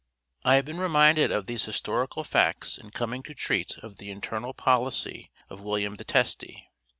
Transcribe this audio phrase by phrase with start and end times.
[0.43, 4.51] I have been reminded of these historical facts in coming to treat of the internal
[4.51, 6.71] policy of William the Testy.